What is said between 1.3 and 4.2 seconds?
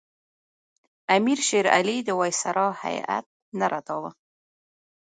شېر علي د وایسرا هیات نه رداوه.